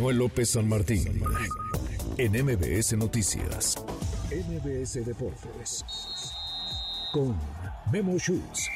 [0.00, 1.22] Manuel López San Martín
[2.16, 3.74] en MBS Noticias.
[4.30, 5.84] MBS Deportes
[7.12, 7.36] con
[7.92, 8.70] Memo Schutz.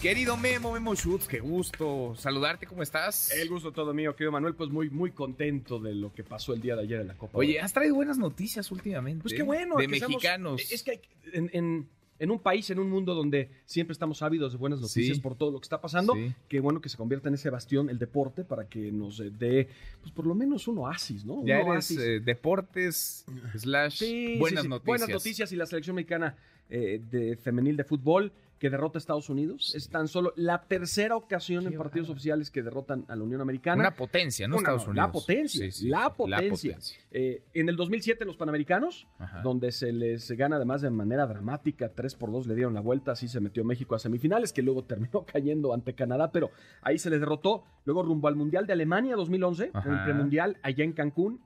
[0.00, 3.32] Querido Memo, Memo Schutz, qué gusto saludarte, ¿cómo estás?
[3.32, 6.60] El gusto todo mío, querido Manuel, pues muy, muy contento de lo que pasó el
[6.60, 7.36] día de ayer en la Copa.
[7.36, 9.20] Oye, has traído buenas noticias últimamente.
[9.22, 9.74] pues qué bueno.
[9.78, 10.62] De que seamos- mexicanos.
[10.70, 11.00] es que hay-
[11.32, 11.88] en, en-
[12.18, 15.22] en un país, en un mundo donde siempre estamos ávidos de buenas noticias Sí.
[15.22, 16.32] por todo lo que está pasando, Sí.
[16.48, 19.68] qué bueno que se convierta en ese bastión el deporte para que nos eh, dé,
[20.00, 21.44] pues por lo menos un oasis, ¿no?
[21.44, 23.24] Ya un eres eh, deportes
[23.56, 24.86] slash Sí, buenas noticias.
[24.86, 26.36] Buenas noticias y la selección mexicana
[26.70, 28.32] eh, de femenil de fútbol
[28.64, 29.74] que derrota a Estados Unidos.
[29.74, 33.42] Es tan solo la tercera ocasión Qué en partidos oficiales que derrotan a la Unión
[33.42, 33.78] Americana.
[33.78, 34.56] Una potencia, ¿no?
[34.56, 35.06] Una- Estados Unidos.
[35.06, 36.78] La potencia, Sí, sí, la, potencia.
[37.10, 39.42] Eh, en el 2007 en los Panamericanos, Ajá.
[39.42, 43.12] donde se les gana además de manera dramática, 3 por 2 le dieron la vuelta,
[43.12, 46.50] así se metió México a semifinales, que luego terminó cayendo ante Canadá, pero
[46.80, 47.64] ahí se les derrotó.
[47.84, 51.42] Luego rumbo al Mundial de Alemania 2011, en el premundial allá en Cancún,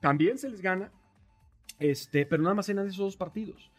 [0.00, 0.92] también se les gana,
[1.80, 3.72] este, pero nada más en esos dos partidos.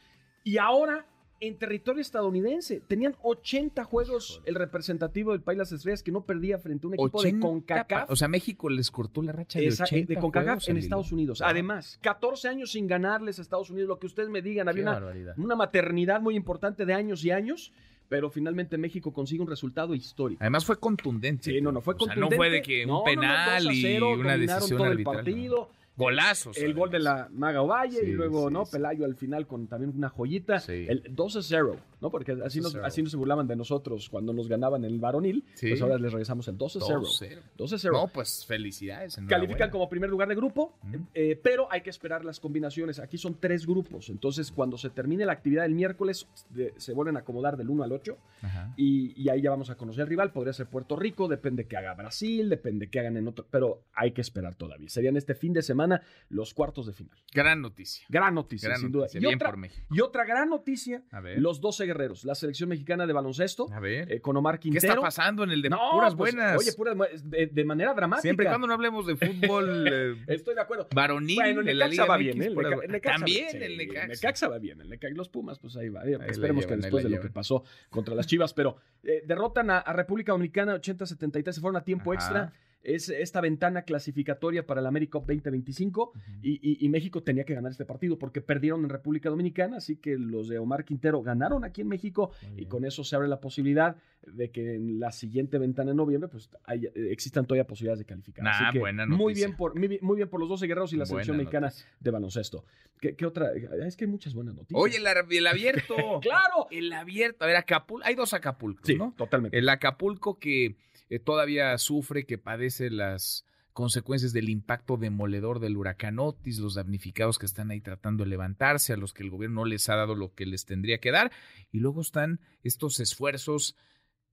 [0.44, 1.06] Y ahora
[1.48, 2.80] en territorio estadounidense.
[2.88, 6.94] Tenían 80 juegos el representativo del país Las Estrellas que no perdía frente a un
[6.96, 8.10] equipo de 80 CONCACAF.
[8.10, 11.12] O sea, México les cortó la racha de Esa- 80 de CONCACAF en Estados.
[11.12, 11.42] Unidos.
[11.42, 15.14] Además, 14 años sin ganarles a Estados Unidos, lo que ustedes me digan, había una,
[15.38, 17.72] una maternidad muy importante de años y años,
[18.10, 20.40] pero finalmente México consigue un resultado histórico.
[20.42, 21.52] Además fue contundente.
[21.52, 22.36] Sí, no, no fue O sea, contundente.
[22.36, 24.92] no fue de que un no, penal 2 a 0, y una decisión todo el
[24.92, 25.16] arbitral.
[25.18, 25.70] partido.
[25.96, 26.58] Golazos.
[26.58, 28.66] El gol de la Maga Ovalle Sí, y luego, sí, ¿no?
[28.66, 28.72] sí.
[28.74, 30.60] Pelayo al final con también una joyita.
[30.60, 30.86] Sí.
[30.90, 32.10] El 12-0, ¿no?
[32.10, 32.86] Porque así nos, 12-0.
[32.86, 35.46] así nos se burlaban de nosotros cuando nos ganaban en el varonil.
[35.54, 35.70] Sí.
[35.70, 36.80] Pues ahora les regresamos el 12-0.
[37.02, 37.42] 2-0.
[37.58, 37.92] 12-0.
[37.92, 39.20] No, pues felicidades.
[39.28, 41.06] Califican como primer lugar de grupo, Ujú.
[41.14, 42.98] eh, pero hay que esperar las combinaciones.
[43.00, 47.18] Aquí son tres grupos, entonces cuando se termine la actividad el miércoles de- se vuelven
[47.18, 48.74] a acomodar del 1 al 8 Ajá.
[48.78, 50.32] y, y ahí ya vamos a conocer al rival.
[50.32, 54.12] Podría ser Puerto Rico, depende que haga Brasil, depende que hagan en otro, pero hay
[54.12, 54.90] que esperar todavía.
[54.90, 55.83] Serían este fin de semana
[56.30, 57.18] los cuartos de final.
[57.34, 58.06] Gran noticia.
[58.10, 59.20] Gran noticia, Gran sin noticia.
[59.20, 59.20] duda.
[59.20, 59.88] Y Bien otra, por México.
[59.92, 61.40] y otra gran noticia, A ver.
[61.42, 64.12] los 12 guerreros, la selección mexicana de baloncesto, A ver.
[64.12, 64.94] eh, con Omar ¿Qué Quintero.
[64.94, 66.58] está pasando en el de No, puras pues, buenas?
[66.58, 68.22] Oye, puras de, de manera dramática.
[68.22, 70.88] Siempre y cuando no hablemos de fútbol eh, Estoy de acuerdo.
[70.94, 72.46] varonil Bueno, el Necaxa Liga va bien, ¿eh?
[72.48, 74.48] El puras También el Necaxa.
[74.48, 74.82] Va bien.
[74.82, 76.04] El Necaxa, los Pumas, pues ahí va.
[76.06, 79.70] Eh, Esperemos que llevan, después de lo que pasó contra las Chivas, pero eh, derrotan
[79.70, 82.22] a, a República Dominicana 80-73, se fueron a tiempo Ajá.
[82.22, 82.54] extra.
[82.84, 86.12] Es esta ventana clasificatoria para el América Cup 2025
[86.42, 89.96] y, y- y México tenía que ganar este partido porque perdieron en República Dominicana, así
[89.96, 93.40] que los de Omar Quintero ganaron aquí en México y con eso se abre la
[93.40, 93.96] posibilidad
[94.28, 98.06] de que en la siguiente ventana en noviembre pues haya- eh, existan todavía posibilidades de
[98.06, 98.44] calificar.
[98.44, 100.92] Nah, Así que buena muy bien por muy bien, muy bien por los 12 guerreros
[100.94, 101.88] y la selección Buena mexicana noticia.
[102.00, 102.66] de baloncesto.
[103.00, 103.52] ¿Qué, qué otra?
[103.86, 104.82] Es que hay muchas buenas noticias.
[104.82, 105.96] Oye, el, el abierto.
[106.22, 106.68] claro.
[106.72, 107.44] El abierto.
[107.44, 108.06] A ver, Acapulco.
[108.08, 109.14] Hay dos Acapulcos, Sí, ¿no?
[109.18, 109.58] totalmente.
[109.58, 110.76] El Acapulco que
[111.16, 117.40] eh, todavía sufre, que padece las consecuencias del impacto demoledor del huracán Otis, los damnificados
[117.40, 120.16] que están ahí tratando de levantarse, a los que el gobierno no les ha dado
[120.16, 121.32] lo que les tendría que dar,
[121.72, 123.76] y luego están estos esfuerzos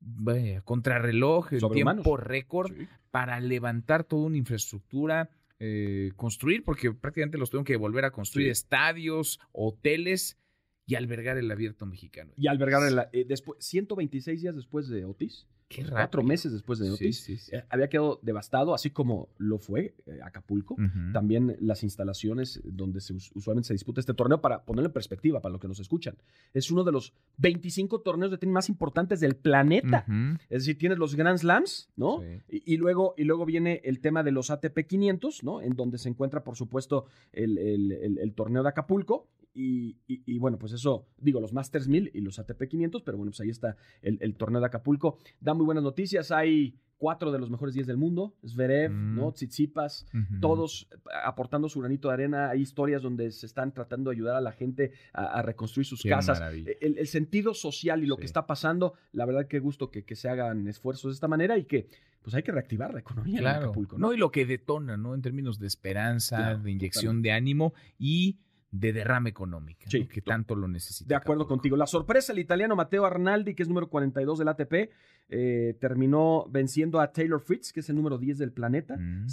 [0.03, 2.87] vaya, contrarreloj, en tiempo récord, Sí.
[3.11, 8.47] para levantar toda una infraestructura, eh, construir, porque prácticamente los tuvieron que volver a construir
[8.49, 8.53] Sí.
[8.53, 10.39] estadios, hoteles
[10.87, 12.33] y albergar el abierto mexicano.
[12.37, 16.23] Y albergar el, eh, después 126 días después de Otis, Qué cuatro rápido.
[16.25, 17.55] meses después de Otis, sí, sí.
[17.55, 20.75] eh, había quedado devastado, así como lo fue eh, Acapulco.
[21.13, 25.53] También las instalaciones donde se, usualmente se disputa este torneo, para ponerlo en perspectiva, para
[25.53, 26.17] los que nos escuchan.
[26.53, 30.05] Es uno de los 25 torneos de tenis más importantes del planeta.
[30.49, 32.21] Es decir, tienes los Grand Slams, ¿no?
[32.49, 35.61] Y, y luego, y luego viene el tema de los ATP 500, ¿no?
[35.63, 39.29] En donde se encuentra, por supuesto, el, el- el- el torneo de Acapulco.
[39.53, 43.17] Y, y- y, bueno, pues eso, digo, los Masters 1000 y los ATP 500, pero
[43.19, 45.19] bueno, pues ahí está el, el torneo de Acapulco.
[45.41, 46.31] Da muy buenas noticias.
[46.31, 49.17] Hay cuatro de los mejores 10 del mundo: Zverev, Mm.
[49.17, 49.33] ¿no?
[49.33, 50.07] Tsitsipas,
[50.41, 52.51] todos eh, aportando su granito de arena.
[52.51, 56.03] Hay historias donde se están tratando de ayudar a la gente a, a reconstruir sus
[56.03, 56.39] Qué casas.
[56.39, 56.71] maravilla.
[56.81, 58.21] El, el sentido social y lo Sí.
[58.21, 61.59] que está pasando, la verdad que gusto que, que se hagan esfuerzos de esta manera
[61.59, 61.89] y que
[62.23, 63.65] pues hay que reactivar la economía en Claro.
[63.65, 63.97] Acapulco.
[63.99, 64.09] ¿no?
[64.09, 64.13] ¿no?
[64.15, 65.15] y lo que detona, ¿no?
[65.15, 68.39] En términos de esperanza, Claro, de inyección de ánimo y
[68.73, 69.91] de derrame económica, ¿no?
[69.91, 71.09] Sí, que to- tanto lo necesita.
[71.09, 71.57] De acuerdo Acapulco.
[71.61, 71.77] contigo.
[71.77, 74.91] La sorpresa, el italiano Matteo Arnaldi, que es número 42 del ATP,
[75.33, 78.97] eh, terminó venciendo a Taylor Fritz, que es el número 10 del planeta.
[78.97, 79.27] Mm.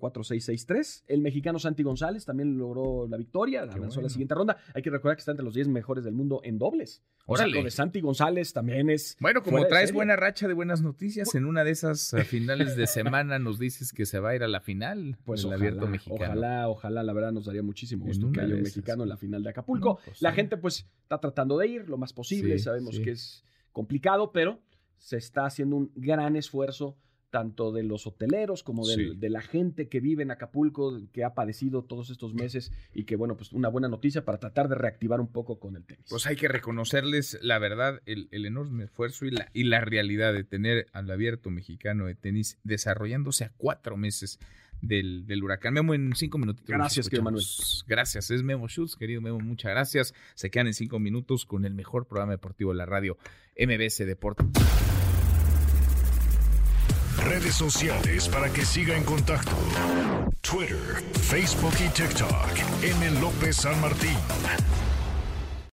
[0.00, 1.04] 6-4-4-6-6-3.
[1.08, 4.02] El mexicano Santi González también logró la victoria, avanzó a bueno.
[4.02, 4.56] la siguiente ronda.
[4.74, 7.02] Hay que recordar que está entre los 10 mejores del mundo en dobles.
[7.26, 7.58] O sea, Órale.
[7.58, 9.16] lo de Santi González también es.
[9.20, 13.38] Bueno, como traes buena racha de buenas noticias, en una de esas finales de semana
[13.38, 16.24] nos dices que se va a ir a la final Pues del ojalá, abierto mexicano.
[16.24, 18.62] ojalá, ojalá, la verdad nos daría muchísimo gusto que haya un.
[18.76, 19.88] Mexicano en la final de Acapulco.
[19.90, 20.36] No, pues, la sí.
[20.36, 23.02] gente pues está tratando de ir lo más posible, Sí, sabemos sí.
[23.02, 24.60] que es complicado, pero
[24.98, 26.96] se está haciendo un gran esfuerzo
[27.30, 31.32] tanto de los hoteleros como del- de la gente que vive en Acapulco, que ha
[31.32, 35.18] padecido todos estos meses y que, bueno, pues una buena noticia para tratar de reactivar
[35.18, 36.04] un poco con el tenis.
[36.10, 40.34] Pues hay que reconocerles la verdad, el, el enorme esfuerzo y la, y la realidad
[40.34, 44.38] de tener al abierto mexicano de tenis desarrollándose a cuatro meses
[44.82, 45.72] del, del huracán.
[45.72, 46.68] Memo, en cinco minutitos.
[46.68, 47.84] Gracias, querido escuchamos.
[47.88, 50.14] Gracias, es Memo Schutz, querido Memo, muchas gracias.
[50.34, 53.16] Se quedan en cinco minutos con el mejor programa deportivo de la radio,
[53.56, 54.46] MBS Deportes.
[57.24, 59.56] Redes sociales para que siga en contacto:
[60.40, 62.82] Twitter, Facebook y TikTok.
[62.82, 63.20] M.
[63.20, 64.16] López San Martín.